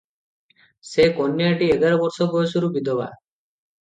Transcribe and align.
ସେ 0.91 1.05
କନ୍ୟାଟି 1.19 1.67
ଏଗାର 1.75 2.01
ବର୍ଷ 2.07 2.29
ବୟସରୁ 2.35 2.75
ବିଧବା। 2.79 3.11